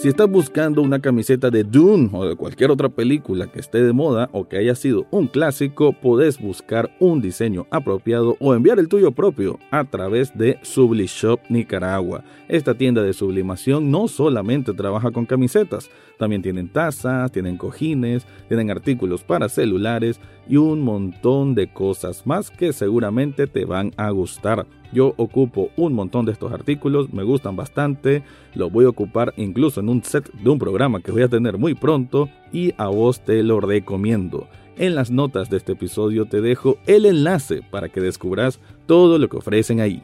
Si 0.06 0.10
estás 0.10 0.30
buscando 0.30 0.82
una 0.82 1.00
camiseta 1.00 1.50
de 1.50 1.64
Dune 1.64 2.10
o 2.12 2.28
de 2.28 2.36
cualquier 2.36 2.70
otra 2.70 2.88
película 2.88 3.48
que 3.48 3.58
esté 3.58 3.82
de 3.82 3.92
moda 3.92 4.28
o 4.30 4.46
que 4.46 4.56
haya 4.56 4.76
sido 4.76 5.04
un 5.10 5.26
clásico, 5.26 5.92
podés 5.94 6.40
buscar 6.40 6.96
un 7.00 7.20
diseño 7.20 7.66
apropiado 7.72 8.36
o 8.38 8.54
enviar 8.54 8.78
el 8.78 8.86
tuyo 8.86 9.10
propio 9.10 9.58
a 9.72 9.82
través 9.82 10.32
de 10.38 10.60
Sublishop 10.62 11.40
Nicaragua. 11.48 12.22
Esta 12.46 12.74
tienda 12.74 13.02
de 13.02 13.14
sublimación 13.14 13.90
no 13.90 14.06
solamente 14.06 14.72
trabaja 14.74 15.10
con 15.10 15.26
camisetas, 15.26 15.90
también 16.20 16.40
tienen 16.40 16.68
tazas, 16.68 17.32
tienen 17.32 17.56
cojines, 17.56 18.28
tienen 18.46 18.70
artículos 18.70 19.24
para 19.24 19.48
celulares 19.48 20.20
y 20.48 20.56
un 20.56 20.82
montón 20.82 21.56
de 21.56 21.72
cosas 21.72 22.24
más 22.24 22.52
que 22.52 22.72
seguramente 22.72 23.48
te 23.48 23.64
van 23.64 23.90
a 23.96 24.10
gustar. 24.10 24.66
Yo 24.92 25.14
ocupo 25.16 25.70
un 25.76 25.92
montón 25.92 26.26
de 26.26 26.32
estos 26.32 26.52
artículos, 26.52 27.12
me 27.12 27.22
gustan 27.22 27.56
bastante, 27.56 28.22
los 28.54 28.70
voy 28.70 28.84
a 28.84 28.90
ocupar 28.90 29.34
incluso 29.36 29.80
en 29.80 29.88
un 29.88 30.02
set 30.02 30.30
de 30.32 30.50
un 30.50 30.58
programa 30.58 31.00
que 31.00 31.12
voy 31.12 31.22
a 31.22 31.28
tener 31.28 31.58
muy 31.58 31.74
pronto 31.74 32.28
y 32.52 32.72
a 32.78 32.88
vos 32.88 33.20
te 33.20 33.42
lo 33.42 33.60
recomiendo. 33.60 34.48
En 34.76 34.94
las 34.94 35.10
notas 35.10 35.48
de 35.48 35.56
este 35.56 35.72
episodio 35.72 36.26
te 36.26 36.40
dejo 36.40 36.78
el 36.86 37.06
enlace 37.06 37.62
para 37.70 37.88
que 37.88 38.00
descubras 38.00 38.60
todo 38.86 39.18
lo 39.18 39.28
que 39.28 39.38
ofrecen 39.38 39.80
ahí. 39.80 40.02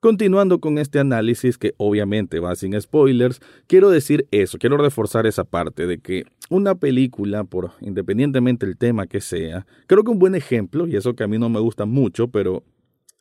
Continuando 0.00 0.60
con 0.60 0.78
este 0.78 1.00
análisis 1.00 1.58
que 1.58 1.74
obviamente 1.76 2.38
va 2.38 2.54
sin 2.54 2.80
spoilers, 2.80 3.40
quiero 3.66 3.90
decir 3.90 4.28
eso, 4.30 4.56
quiero 4.58 4.76
reforzar 4.76 5.26
esa 5.26 5.42
parte 5.42 5.88
de 5.88 5.98
que 5.98 6.24
una 6.50 6.76
película, 6.76 7.42
por 7.42 7.72
independientemente 7.80 8.64
el 8.64 8.76
tema 8.76 9.08
que 9.08 9.20
sea, 9.20 9.66
creo 9.88 10.04
que 10.04 10.10
un 10.10 10.20
buen 10.20 10.36
ejemplo, 10.36 10.86
y 10.86 10.94
eso 10.94 11.14
que 11.14 11.24
a 11.24 11.28
mí 11.28 11.36
no 11.36 11.48
me 11.48 11.58
gusta 11.58 11.84
mucho, 11.84 12.28
pero 12.28 12.62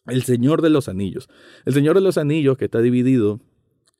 El 0.05 0.21
Señor 0.21 0.61
de 0.61 0.69
los 0.69 0.87
Anillos. 0.87 1.27
El 1.65 1.73
Señor 1.73 1.95
de 1.95 2.01
los 2.01 2.17
Anillos 2.19 2.57
que 2.57 2.65
está 2.65 2.79
dividido 2.79 3.39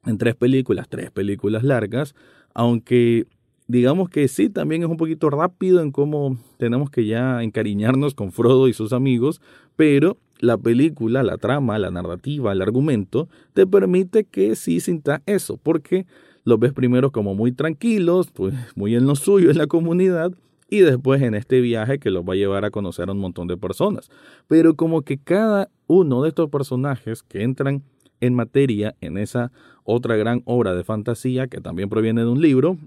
en 0.06 0.20
tres 0.20 0.36
películas, 0.36 0.88
tres 0.88 1.10
películas 1.10 1.64
largas, 1.64 2.14
aunque 2.54 3.26
digamos 3.68 4.10
que 4.10 4.28
sí, 4.28 4.50
también 4.50 4.84
es 4.84 4.90
un 4.90 4.98
poquito 4.98 5.30
rápido 5.30 5.82
en 5.82 5.92
cómo 5.92 6.38
tenemos 6.58 6.90
que 6.90 7.06
ya 7.06 7.44
encariñarnos 7.44 8.14
con 8.14 8.32
Frodo 8.32 8.68
y 8.68 8.74
sus 8.74 8.94
amigos, 8.94 9.42
pero 9.76 10.18
la 10.40 10.58
película, 10.58 11.24
la 11.24 11.38
trama, 11.38 11.80
la 11.80 11.92
narrativa, 11.92 12.52
el 12.52 12.62
argumento, 12.62 13.28
te 13.54 13.68
permite 13.68 14.24
que 14.24 14.56
sí 14.56 14.80
sintas 14.80 15.22
eso, 15.26 15.58
porque 15.58 16.06
los 16.44 16.60
ves 16.60 16.74
primero 16.74 17.12
como 17.12 17.36
muy 17.36 17.52
tranquilos, 17.52 18.30
pues 18.32 18.54
muy 18.76 18.96
en 18.96 19.06
lo 19.06 19.16
suyo 19.16 19.52
en 19.52 19.58
la 19.58 19.68
comunidad, 19.68 20.32
y 20.70 20.80
después 20.80 21.22
en 21.22 21.34
este 21.34 21.62
viaje 21.62 22.00
que 22.00 22.12
los 22.12 22.24
va 22.24 22.34
a 22.34 22.36
llevar 22.36 22.66
a 22.66 22.72
conocer 22.72 23.10
a 23.10 23.14
un 23.14 23.20
montón 23.20 23.48
de 23.48 23.58
personas. 23.58 24.10
Pero 24.48 24.76
como 24.76 25.02
que 25.02 25.18
cada 25.18 25.70
uno 25.88 26.22
de 26.22 26.30
estos 26.30 26.50
personajes 26.50 27.24
que 27.24 27.44
entran 27.44 27.84
en 28.20 28.34
materia 28.34 28.96
en 29.00 29.18
esa 29.18 29.52
otra 29.84 30.16
gran 30.16 30.42
obra 30.46 30.74
de 30.74 30.84
fantasía 30.84 31.48
que 31.48 31.62
también 31.62 31.90
proviene 31.90 32.22
de 32.22 32.28
un 32.28 32.42
libro, 32.42 32.78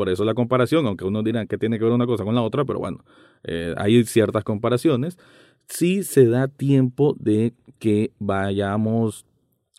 por 0.00 0.08
eso 0.08 0.24
la 0.24 0.32
comparación, 0.32 0.86
aunque 0.86 1.04
uno 1.04 1.22
dirá 1.22 1.44
que 1.44 1.58
tiene 1.58 1.78
que 1.78 1.84
ver 1.84 1.92
una 1.92 2.06
cosa 2.06 2.24
con 2.24 2.34
la 2.34 2.40
otra, 2.40 2.64
pero 2.64 2.78
bueno, 2.78 3.04
eh, 3.44 3.74
hay 3.76 4.02
ciertas 4.04 4.44
comparaciones 4.44 5.18
sí 5.68 6.04
se 6.04 6.24
da 6.26 6.48
tiempo 6.48 7.14
de 7.18 7.52
que 7.78 8.10
vayamos 8.18 9.26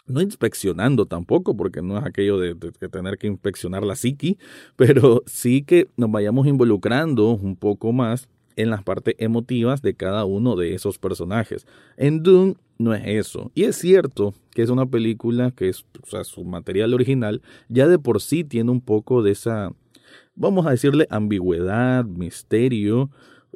no 0.05 0.21
inspeccionando 0.21 1.07
tampoco, 1.07 1.57
porque 1.57 1.81
no 1.81 1.97
es 1.97 2.05
aquello 2.05 2.37
de, 2.37 2.53
tener 2.53 3.17
que 3.17 3.25
inspeccionar 3.25 3.83
la 3.83 3.95
psiqui, 3.95 4.37
pero 4.75 5.23
sí 5.25 5.63
que 5.63 5.87
nos 5.97 6.11
vayamos 6.11 6.45
involucrando 6.45 7.31
un 7.31 7.55
poco 7.55 7.91
más 7.91 8.29
en 8.55 8.69
las 8.69 8.83
partes 8.83 9.15
emotivas 9.17 9.81
de 9.81 9.95
cada 9.95 10.23
uno 10.25 10.55
de 10.55 10.75
esos 10.75 10.99
personajes. 10.99 11.65
En 11.97 12.21
Dune 12.21 12.57
no 12.77 12.93
es 12.93 13.01
eso. 13.05 13.51
Y 13.55 13.63
es 13.63 13.75
cierto 13.75 14.35
que 14.51 14.61
es 14.61 14.69
una 14.69 14.85
película 14.85 15.49
que 15.49 15.69
es, 15.69 15.83
su 16.25 16.43
material 16.43 16.93
original 16.93 17.41
ya 17.69 17.87
de 17.87 17.97
por 17.99 18.21
sí 18.21 18.43
tiene 18.43 18.71
un 18.71 18.81
poco 18.81 19.23
de 19.23 19.31
esa, 19.31 19.71
vamos 20.35 20.65
a 20.65 20.71
decirle, 20.71 21.07
ambigüedad, 21.09 22.05
misterio, 22.05 23.09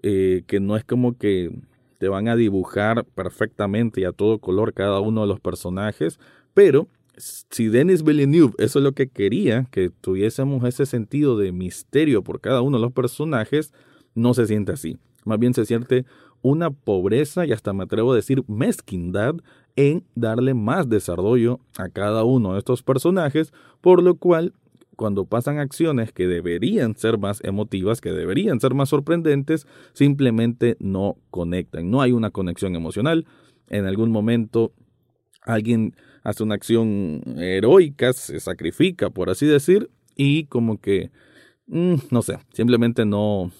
eh, 0.03 0.43
que 0.47 0.59
no 0.59 0.75
es 0.75 0.83
como 0.83 1.17
que 1.17 1.51
te 1.97 2.07
van 2.09 2.27
a 2.27 2.35
dibujar 2.35 3.05
perfectamente 3.05 4.01
y 4.01 4.03
a 4.03 4.11
todo 4.11 4.39
color 4.39 4.73
cada 4.73 4.99
uno 4.99 5.21
de 5.21 5.27
los 5.27 5.39
personajes, 5.39 6.19
pero 6.53 6.87
si 7.17 7.69
Denis 7.69 8.03
Villeneuve 8.03 8.53
eso 8.57 8.79
es 8.79 8.83
lo 8.83 8.91
que 8.91 9.07
quería, 9.07 9.67
que 9.71 9.89
tuviésemos 9.89 10.63
ese 10.65 10.85
sentido 10.85 11.37
de 11.37 11.51
misterio 11.51 12.23
por 12.23 12.41
cada 12.41 12.61
uno 12.61 12.77
de 12.77 12.83
los 12.83 12.91
personajes, 12.91 13.73
no 14.13 14.33
se 14.33 14.47
siente 14.47 14.73
así. 14.73 14.97
Más 15.23 15.39
bien 15.39 15.53
se 15.53 15.65
siente 15.65 16.05
una 16.41 16.69
pobreza 16.69 17.45
y 17.45 17.51
hasta 17.51 17.73
me 17.73 17.83
atrevo 17.83 18.11
a 18.11 18.15
decir 18.15 18.43
mezquindad 18.47 19.35
en 19.75 20.03
darle 20.13 20.53
más 20.53 20.87
desarrollo 20.87 21.59
a 21.77 21.89
cada 21.89 22.23
uno 22.23 22.53
de 22.53 22.59
estos 22.59 22.83
personajes, 22.83 23.51
por 23.81 24.03
lo 24.03 24.15
cual 24.15 24.53
cuando 24.95 25.25
pasan 25.25 25.59
acciones 25.59 26.11
que 26.11 26.27
deberían 26.27 26.95
ser 26.95 27.17
más 27.17 27.43
emotivas, 27.43 28.01
que 28.01 28.11
deberían 28.11 28.59
ser 28.59 28.73
más 28.73 28.89
sorprendentes, 28.89 29.67
simplemente 29.93 30.77
no 30.79 31.17
conectan. 31.29 31.89
No 31.91 32.01
hay 32.01 32.11
una 32.11 32.31
conexión 32.31 32.75
emocional. 32.75 33.25
En 33.69 33.85
algún 33.85 34.11
momento 34.11 34.73
alguien 35.41 35.95
hace 36.23 36.43
una 36.43 36.55
acción 36.55 37.21
heroica, 37.37 38.13
se 38.13 38.39
sacrifica, 38.39 39.09
por 39.09 39.29
así 39.29 39.45
decir, 39.45 39.89
y 40.15 40.45
como 40.45 40.79
que, 40.79 41.11
mm, 41.67 41.95
no 42.09 42.21
sé, 42.21 42.39
simplemente 42.53 43.05
no, 43.05 43.51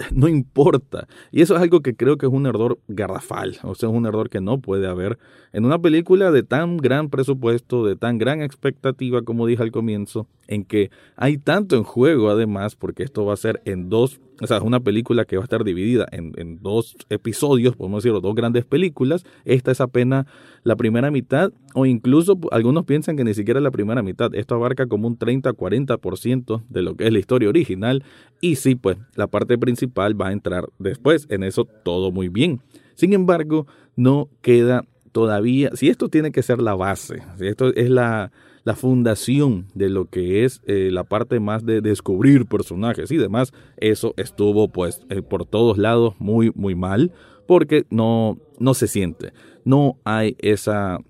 no 0.14 0.28
importa. 0.28 1.06
Y 1.30 1.42
eso 1.42 1.56
es 1.56 1.62
algo 1.62 1.80
que 1.80 1.94
creo 1.94 2.16
que 2.16 2.26
es 2.26 2.32
un 2.32 2.46
error 2.46 2.78
garrafal, 2.88 3.58
o 3.62 3.74
sea, 3.74 3.88
es 3.88 3.94
un 3.94 4.06
error 4.06 4.30
que 4.30 4.40
no 4.40 4.58
puede 4.60 4.86
haber 4.86 5.18
en 5.52 5.64
una 5.64 5.78
película 5.78 6.30
de 6.30 6.42
tan 6.42 6.76
gran 6.76 7.10
presupuesto, 7.10 7.84
de 7.84 7.96
tan 7.96 8.18
gran 8.18 8.42
expectativa, 8.42 9.22
como 9.22 9.46
dije 9.46 9.62
al 9.62 9.72
comienzo, 9.72 10.26
en 10.46 10.64
que 10.64 10.90
hay 11.16 11.38
tanto 11.38 11.76
en 11.76 11.84
juego 11.84 12.30
además, 12.30 12.76
porque 12.76 13.02
esto 13.02 13.24
va 13.24 13.34
a 13.34 13.36
ser 13.36 13.60
en 13.64 13.88
dos 13.88 14.20
o 14.40 14.46
sea, 14.46 14.56
es 14.56 14.62
una 14.62 14.80
película 14.80 15.24
que 15.24 15.36
va 15.36 15.42
a 15.42 15.44
estar 15.44 15.64
dividida 15.64 16.06
en, 16.10 16.32
en, 16.36 16.62
dos 16.62 16.96
episodios, 17.08 17.76
podemos 17.76 18.02
decirlo, 18.02 18.20
dos 18.20 18.34
grandes 18.34 18.64
películas. 18.64 19.24
Esta 19.44 19.70
es 19.70 19.80
apenas 19.80 20.26
la 20.64 20.76
primera 20.76 21.10
mitad, 21.10 21.52
o 21.74 21.86
incluso 21.86 22.38
algunos 22.50 22.84
piensan 22.84 23.16
que 23.16 23.24
ni 23.24 23.34
siquiera 23.34 23.60
la 23.60 23.70
primera 23.70 24.02
mitad. 24.02 24.34
Esto 24.34 24.54
abarca 24.54 24.86
como 24.86 25.08
un 25.08 25.18
30-40% 25.18 26.62
de 26.68 26.82
lo 26.82 26.96
que 26.96 27.06
es 27.06 27.12
la 27.12 27.18
historia 27.18 27.48
original. 27.48 28.02
Y 28.40 28.56
sí, 28.56 28.74
pues 28.74 28.96
la 29.14 29.26
parte 29.26 29.58
principal 29.58 30.20
va 30.20 30.28
a 30.28 30.32
entrar 30.32 30.68
después. 30.78 31.26
En 31.28 31.42
eso 31.42 31.64
todo 31.64 32.10
muy 32.10 32.28
bien. 32.28 32.60
Sin 32.94 33.12
embargo, 33.12 33.66
no 33.96 34.28
queda 34.40 34.84
todavía, 35.12 35.70
si 35.74 35.88
esto 35.88 36.08
tiene 36.08 36.30
que 36.32 36.42
ser 36.42 36.60
la 36.60 36.74
base, 36.74 37.22
si 37.38 37.46
esto 37.46 37.74
es 37.74 37.90
la, 37.90 38.30
la 38.70 38.76
fundación 38.76 39.66
de 39.74 39.88
lo 39.88 40.04
que 40.04 40.44
es 40.44 40.62
eh, 40.64 40.90
la 40.92 41.02
parte 41.02 41.40
más 41.40 41.66
de 41.66 41.80
descubrir 41.80 42.46
personajes 42.46 43.10
y 43.10 43.16
demás, 43.16 43.52
eso 43.78 44.14
estuvo 44.16 44.68
pues 44.68 45.00
eh, 45.10 45.22
por 45.22 45.44
todos 45.44 45.76
lados 45.76 46.14
muy 46.20 46.52
muy 46.54 46.76
mal 46.76 47.10
porque 47.48 47.84
no, 47.90 48.38
no 48.60 48.74
se 48.74 48.86
siente, 48.86 49.32
no 49.64 49.98
hay 50.04 50.36
esa 50.38 51.00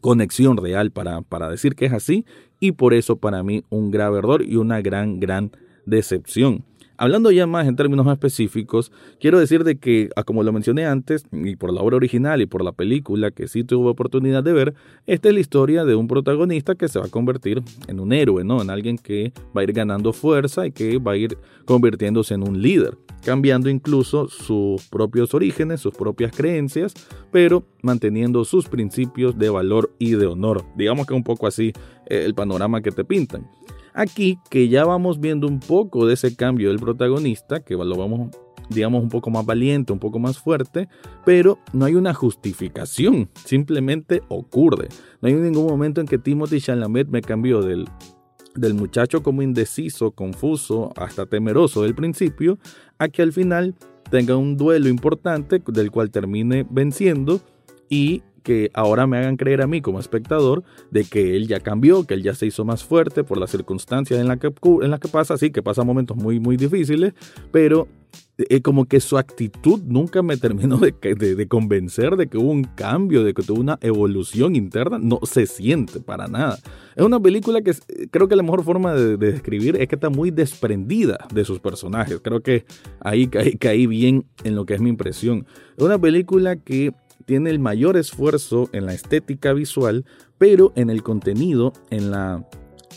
conexión 0.00 0.56
real 0.56 0.92
para, 0.92 1.20
para 1.20 1.50
decir 1.50 1.74
que 1.74 1.84
es 1.84 1.92
así 1.92 2.24
y 2.58 2.72
por 2.72 2.94
eso 2.94 3.16
para 3.16 3.42
mí 3.42 3.64
un 3.68 3.90
grave 3.90 4.20
error 4.20 4.42
y 4.42 4.56
una 4.56 4.80
gran 4.80 5.20
gran 5.20 5.50
decepción. 5.84 6.64
Hablando 6.96 7.32
ya 7.32 7.46
más 7.46 7.66
en 7.66 7.74
términos 7.74 8.06
específicos, 8.06 8.92
quiero 9.18 9.40
decir 9.40 9.64
de 9.64 9.78
que, 9.78 10.10
ah, 10.14 10.22
como 10.22 10.44
lo 10.44 10.52
mencioné 10.52 10.86
antes, 10.86 11.24
y 11.32 11.56
por 11.56 11.72
la 11.72 11.80
obra 11.80 11.96
original 11.96 12.40
y 12.40 12.46
por 12.46 12.62
la 12.62 12.70
película 12.70 13.32
que 13.32 13.48
sí 13.48 13.64
tuve 13.64 13.90
oportunidad 13.90 14.44
de 14.44 14.52
ver, 14.52 14.74
esta 15.06 15.28
es 15.28 15.34
la 15.34 15.40
historia 15.40 15.84
de 15.84 15.96
un 15.96 16.06
protagonista 16.06 16.76
que 16.76 16.88
se 16.88 17.00
va 17.00 17.06
a 17.06 17.10
convertir 17.10 17.62
en 17.88 17.98
un 17.98 18.12
héroe, 18.12 18.44
¿no? 18.44 18.62
En 18.62 18.70
alguien 18.70 18.96
que 18.96 19.32
va 19.56 19.62
a 19.62 19.64
ir 19.64 19.72
ganando 19.72 20.12
fuerza 20.12 20.66
y 20.66 20.72
que 20.72 20.98
va 20.98 21.12
a 21.12 21.16
ir 21.16 21.36
convirtiéndose 21.64 22.34
en 22.34 22.46
un 22.46 22.62
líder, 22.62 22.96
cambiando 23.24 23.68
incluso 23.68 24.28
sus 24.28 24.86
propios 24.88 25.34
orígenes, 25.34 25.80
sus 25.80 25.94
propias 25.94 26.30
creencias, 26.36 26.94
pero 27.32 27.64
manteniendo 27.82 28.44
sus 28.44 28.68
principios 28.68 29.36
de 29.36 29.50
valor 29.50 29.90
y 29.98 30.12
de 30.12 30.26
honor. 30.26 30.64
Digamos 30.76 31.06
que 31.06 31.14
un 31.14 31.24
poco 31.24 31.48
así 31.48 31.72
eh, 32.06 32.22
el 32.24 32.34
panorama 32.34 32.82
que 32.82 32.92
te 32.92 33.04
pintan. 33.04 33.48
Aquí 33.94 34.38
que 34.50 34.68
ya 34.68 34.84
vamos 34.84 35.20
viendo 35.20 35.46
un 35.46 35.60
poco 35.60 36.06
de 36.06 36.14
ese 36.14 36.34
cambio 36.34 36.68
del 36.68 36.80
protagonista, 36.80 37.60
que 37.60 37.74
lo 37.74 37.96
vamos 37.96 38.30
digamos 38.68 39.02
un 39.02 39.08
poco 39.08 39.30
más 39.30 39.44
valiente, 39.44 39.92
un 39.92 39.98
poco 39.98 40.18
más 40.18 40.38
fuerte, 40.38 40.88
pero 41.24 41.58
no 41.72 41.84
hay 41.84 41.94
una 41.94 42.14
justificación, 42.14 43.28
simplemente 43.44 44.22
ocurre. 44.28 44.88
No 45.20 45.28
hay 45.28 45.34
ningún 45.34 45.66
momento 45.66 46.00
en 46.00 46.06
que 46.06 46.18
Timothy 46.18 46.60
Chalamet 46.60 47.08
me 47.08 47.20
cambió 47.20 47.62
del, 47.62 47.86
del 48.54 48.74
muchacho 48.74 49.22
como 49.22 49.42
indeciso, 49.42 50.12
confuso, 50.12 50.92
hasta 50.96 51.26
temeroso 51.26 51.82
del 51.82 51.94
principio, 51.94 52.58
a 52.98 53.08
que 53.08 53.22
al 53.22 53.32
final 53.32 53.74
tenga 54.10 54.36
un 54.36 54.56
duelo 54.56 54.88
importante 54.88 55.62
del 55.66 55.90
cual 55.90 56.10
termine 56.10 56.66
venciendo 56.68 57.40
y 57.88 58.22
que 58.44 58.70
ahora 58.74 59.08
me 59.08 59.16
hagan 59.16 59.36
creer 59.36 59.62
a 59.62 59.66
mí 59.66 59.80
como 59.80 59.98
espectador 59.98 60.62
de 60.92 61.04
que 61.04 61.34
él 61.34 61.48
ya 61.48 61.58
cambió, 61.58 62.04
que 62.04 62.14
él 62.14 62.22
ya 62.22 62.34
se 62.34 62.46
hizo 62.46 62.64
más 62.64 62.84
fuerte 62.84 63.24
por 63.24 63.38
las 63.38 63.50
circunstancias 63.50 64.20
en 64.20 64.28
las 64.28 64.38
que, 64.38 64.52
la 64.82 64.98
que 64.98 65.08
pasa, 65.08 65.36
sí, 65.36 65.50
que 65.50 65.62
pasa 65.62 65.82
momentos 65.82 66.16
muy, 66.16 66.38
muy 66.38 66.56
difíciles, 66.56 67.14
pero 67.50 67.88
eh, 68.36 68.62
como 68.62 68.86
que 68.86 68.98
su 68.98 69.16
actitud 69.16 69.80
nunca 69.84 70.20
me 70.22 70.36
terminó 70.44 70.78
de, 70.78 70.92
de, 70.92 71.48
convencer 71.48 72.16
de 72.16 72.26
que 72.26 72.36
hubo 72.36 72.50
un 72.50 72.64
cambio, 72.64 73.22
de 73.22 73.32
que 73.32 73.42
tuvo 73.42 73.60
una 73.60 73.78
evolución 73.80 74.56
interna. 74.56 74.98
No 74.98 75.20
se 75.22 75.46
siente 75.46 76.00
para 76.00 76.26
nada. 76.26 76.58
Es 76.96 77.04
una 77.04 77.20
película 77.20 77.62
que 77.62 77.72
creo 78.10 78.28
que 78.28 78.36
la 78.36 78.42
mejor 78.42 78.64
forma 78.64 78.92
de, 78.94 79.16
describir 79.16 79.76
es 79.80 79.88
que 79.88 79.94
está 79.94 80.10
muy 80.10 80.30
desprendida 80.30 81.18
de 81.32 81.44
sus 81.44 81.60
personajes. 81.60 82.20
Creo 82.22 82.40
que 82.40 82.64
ahí 83.00 83.28
caí, 83.28 83.52
caí 83.56 83.86
bien 83.86 84.26
en 84.42 84.56
lo 84.56 84.66
que 84.66 84.74
es 84.74 84.80
mi 84.80 84.90
impresión. 84.90 85.46
Es 85.76 85.84
una 85.84 85.98
película 85.98 86.56
que 86.56 86.92
tiene 87.24 87.50
el 87.50 87.58
mayor 87.58 87.96
esfuerzo 87.96 88.68
en 88.72 88.86
la 88.86 88.94
estética 88.94 89.52
visual, 89.52 90.04
pero 90.38 90.72
en 90.76 90.90
el 90.90 91.02
contenido, 91.02 91.72
en, 91.90 92.10
la, 92.10 92.46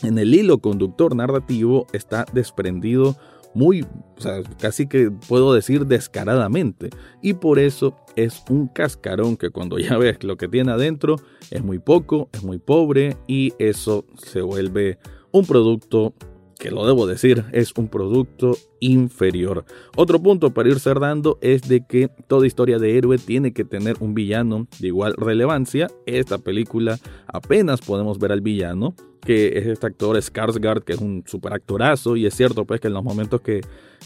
en 0.02 0.18
el 0.18 0.34
hilo 0.34 0.58
conductor 0.58 1.14
narrativo, 1.14 1.86
está 1.92 2.26
desprendido 2.32 3.16
muy, 3.54 3.82
o 3.82 4.20
sea, 4.20 4.42
casi 4.60 4.86
que 4.86 5.10
puedo 5.10 5.54
decir 5.54 5.86
descaradamente. 5.86 6.90
Y 7.22 7.34
por 7.34 7.58
eso 7.58 7.96
es 8.16 8.44
un 8.48 8.68
cascarón 8.68 9.36
que 9.36 9.50
cuando 9.50 9.78
ya 9.78 9.96
ves 9.98 10.22
lo 10.22 10.36
que 10.36 10.48
tiene 10.48 10.72
adentro 10.72 11.16
es 11.50 11.62
muy 11.62 11.78
poco, 11.78 12.28
es 12.32 12.42
muy 12.42 12.58
pobre 12.58 13.16
y 13.26 13.52
eso 13.58 14.04
se 14.16 14.42
vuelve 14.42 14.98
un 15.32 15.46
producto 15.46 16.14
que 16.58 16.70
lo 16.70 16.86
debo 16.86 17.06
decir, 17.06 17.44
es 17.52 17.72
un 17.76 17.88
producto 17.88 18.56
inferior. 18.80 19.64
Otro 19.96 20.20
punto 20.20 20.50
para 20.50 20.68
ir 20.68 20.80
cerrando 20.80 21.38
es 21.40 21.62
de 21.68 21.86
que 21.86 22.08
toda 22.26 22.46
historia 22.46 22.78
de 22.78 22.98
héroe 22.98 23.18
tiene 23.18 23.52
que 23.52 23.64
tener 23.64 23.96
un 24.00 24.14
villano 24.14 24.66
de 24.80 24.88
igual 24.88 25.14
relevancia. 25.16 25.88
Esta 26.06 26.38
película 26.38 26.98
apenas 27.26 27.80
podemos 27.80 28.18
ver 28.18 28.32
al 28.32 28.40
villano, 28.40 28.94
que 29.28 29.58
es 29.58 29.66
este 29.66 29.86
actor 29.86 30.16
Skarsgård, 30.16 30.84
que 30.84 30.94
es 30.94 31.00
un 31.00 31.22
super 31.26 31.52
actorazo, 31.52 32.16
y 32.16 32.24
es 32.24 32.34
cierto 32.34 32.64
pues 32.64 32.80
que 32.80 32.88
en 32.88 32.94
los 32.94 33.04
momentos 33.04 33.42
que, 33.42 33.60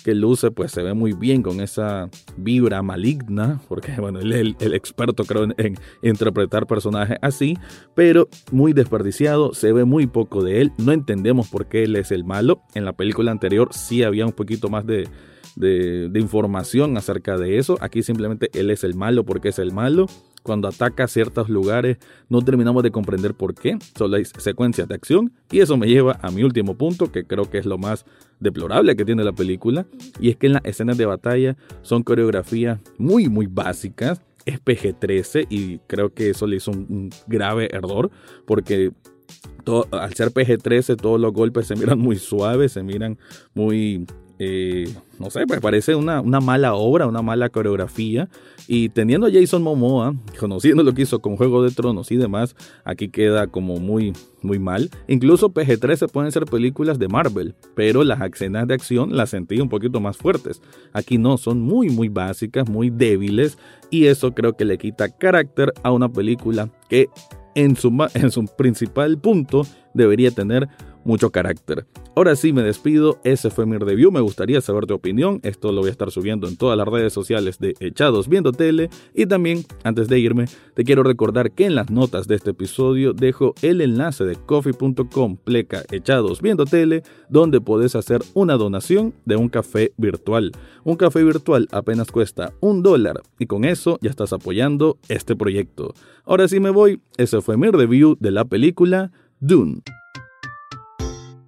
que 0.05 0.17
luce 0.17 0.51
pues 0.51 0.73
se 0.73 0.83
ve 0.83 0.95
muy 0.95 1.13
bien 1.13 1.43
con 1.43 1.61
esa 1.61 2.11
vibra 2.37 2.83
maligna, 2.83 3.61
porque 3.69 3.93
bueno, 4.01 4.19
él 4.19 4.33
es 4.33 4.57
el, 4.59 4.75
experto 4.75 5.23
creo 5.23 5.45
en, 5.45 5.77
interpretar 6.03 6.67
personajes 6.67 7.19
así, 7.23 7.57
pero 7.95 8.29
muy 8.51 8.73
desperdiciado, 8.73 9.55
se 9.55 9.73
ve 9.73 9.85
muy 9.85 10.09
poco 10.09 10.43
de 10.43 10.61
él, 10.61 10.73
no 10.77 10.91
entendemos 10.91 11.49
por 11.49 11.67
qué 11.67 11.85
él 11.85 11.95
es 11.95 12.11
el 12.11 12.25
malo, 12.25 12.61
en 12.75 12.85
la 12.85 12.93
película 12.93 13.31
anterior 13.31 13.69
sí 13.71 14.03
había 14.03 14.27
un 14.27 14.33
poquito 14.33 14.71
más 14.71 14.85
de, 14.87 15.09
de, 15.55 16.09
de 16.09 16.19
información 16.19 16.97
acerca 16.97 17.37
de 17.37 17.59
eso, 17.59 17.79
aquí 17.81 18.03
simplemente 18.03 18.51
él 18.55 18.71
es 18.71 18.83
el 18.83 18.97
malo 18.97 19.25
porque 19.25 19.51
es 19.51 19.61
el 19.61 19.71
malo, 19.71 20.09
cuando 20.43 20.69
ataca 20.69 21.07
ciertos 21.09 21.49
lugares 21.49 21.99
no 22.29 22.43
terminamos 22.43 22.83
de 22.83 22.91
comprender 22.91 23.35
por 23.35 23.55
qué, 23.55 23.79
solo 23.97 24.17
hay 24.17 24.25
secuencias 24.25 24.89
de 24.89 24.95
acción 24.95 25.33
y 25.51 25.61
eso 25.61 25.77
me 25.77 25.87
lleva 25.87 26.19
a 26.23 26.31
mi 26.31 26.43
último 26.43 26.77
punto 26.77 27.11
que 27.13 27.25
creo 27.25 27.51
que 27.51 27.59
es 27.59 27.67
lo 27.67 27.79
más 27.79 28.05
deplorable 28.41 28.97
que 28.97 29.05
tiene 29.05 29.25
la 29.25 29.33
película 29.33 29.87
y 30.21 30.31
es 30.31 30.37
que 30.37 30.49
en 30.49 30.55
las 30.55 30.65
escenas 30.65 30.99
de 30.99 31.07
batalla 31.07 31.57
son 31.83 32.03
coreografías 32.03 32.79
muy 32.99 33.29
muy 33.29 33.47
básicas. 33.47 34.21
Es 34.45 34.61
PG-13 34.61 35.47
y 35.51 35.79
creo 35.87 36.13
que 36.13 36.31
eso 36.31 36.49
le 36.49 36.57
hizo 36.57 36.73
un, 36.73 37.11
grave 37.29 37.69
error 37.73 38.11
porque 38.45 38.91
al 39.93 40.15
ser 40.15 40.33
PG-13 40.33 40.97
todos 40.97 41.21
los 41.21 41.33
golpes 41.33 41.69
se 41.69 41.77
miran 41.77 41.99
muy 42.01 42.17
suaves, 42.17 42.73
se 42.73 42.83
miran 42.83 43.19
muy 43.55 44.05
eh, 44.45 44.93
no 45.21 45.31
sé, 45.31 45.47
pues 45.47 45.61
parece 45.61 45.95
una, 45.95 46.21
una, 46.21 46.41
mala 46.41 46.75
obra, 46.75 47.07
una 47.07 47.23
mala 47.23 47.49
coreografía. 47.49 48.29
Y 48.67 48.89
teniendo 48.89 49.29
a 49.29 49.31
Jason 49.31 49.63
Momoa, 49.63 50.17
conociendo 50.41 50.83
lo 50.83 50.93
que 50.93 51.03
hizo 51.03 51.21
con 51.21 51.37
Juego 51.37 51.63
de 51.63 51.71
Tronos 51.71 52.11
y 52.11 52.17
demás, 52.17 52.57
aquí 52.85 53.09
queda 53.09 53.47
como 53.47 53.77
muy, 53.77 54.15
muy 54.43 54.59
mal. 54.59 54.91
Incluso 55.07 55.51
PG-13 55.51 56.11
pueden 56.11 56.33
ser 56.33 56.47
películas 56.47 56.99
de 56.99 57.07
Marvel, 57.07 57.55
pero 57.77 58.03
las 58.03 58.21
escenas 58.21 58.67
de 58.67 58.75
acción 58.75 59.17
las 59.17 59.31
sentí 59.31 59.61
un 59.61 59.69
poquito 59.69 60.01
más 60.01 60.17
fuertes. 60.17 60.61
Aquí 60.93 61.19
no, 61.19 61.39
son 61.39 61.61
muy, 61.61 61.89
muy 61.89 62.09
básicas, 62.09 62.69
muy 62.69 62.91
débiles. 62.91 63.59
Y 63.91 64.07
eso 64.07 64.35
creo 64.35 64.57
que 64.57 64.65
le 64.65 64.77
quita 64.77 65.09
carácter 65.09 65.73
a 65.85 65.93
una 65.93 66.09
película 66.09 66.69
que 66.89 67.09
en 67.55 67.77
su, 67.77 67.97
en 68.15 68.33
su 68.33 68.45
principal 68.57 69.19
punto 69.19 69.65
debería 69.95 70.33
tener 70.33 70.69
mucho 71.05 71.31
carácter. 71.31 71.87
Ahora 72.15 72.37
sí 72.37 72.53
me 72.53 72.63
despido, 72.63 73.19
ese 73.25 73.51
fue 73.51 73.65
mi 73.65 73.79
review, 73.79 74.13
me 74.13 74.21
gustaría 74.21 74.61
saber 74.61 74.87
tu 74.87 74.95
opinión, 74.95 75.41
esto 75.43 75.73
lo 75.73 75.81
voy 75.81 75.89
a 75.89 75.93
estar 75.93 76.11
subiendo 76.11 76.47
en 76.47 76.57
todas 76.57 76.77
las 76.77 76.87
redes 76.87 77.13
sociales 77.13 77.59
de 77.59 77.75
Echados 77.81 78.29
Viendo 78.29 78.53
Tele 78.53 78.91
y 79.15 79.27
también, 79.27 79.65
antes 79.83 80.09
de 80.09 80.19
irme, 80.19 80.47
te 80.75 80.85
quiero 80.85 81.03
recordar 81.03 81.53
que 81.53 81.67
en 81.67 81.75
las 81.75 81.91
notas 81.91 82.29
de 82.29 82.35
este 82.35 82.51
episodio 82.51 83.13
dejo 83.13 83.55
el 83.63 83.81
enlace 83.81 84.25
de 84.25 84.37
coffee.com 84.37 85.37
pleca 85.37 85.83
Echados 85.91 86.43
Viendo 86.43 86.67
Tele, 86.67 87.03
donde 87.29 87.61
puedes 87.61 87.97
hacer 87.97 88.21
una 88.35 88.57
donación 88.57 89.15
de 89.25 89.37
un 89.37 89.49
café 89.49 89.93
virtual. 89.97 90.53
Un 90.85 90.97
café 90.97 91.25
virtual 91.25 91.69
apenas 91.71 92.11
cuesta 92.11 92.53
un 92.61 92.83
dólar 92.83 93.23
y 93.39 93.47
con 93.47 93.65
eso 93.65 93.99
ya 94.03 94.11
estás 94.11 94.33
apoyando 94.33 94.99
este 95.09 95.37
proyecto. 95.37 95.95
Ahora 96.25 96.49
sí 96.49 96.61
me 96.61 96.71
voy, 96.71 97.01
ese 97.17 97.41
fue 97.41 97.57
mi 97.57 97.71
review 97.71 98.17
de 98.21 98.31
la 98.31 98.45
película 98.45 99.13
Dune. 99.41 99.83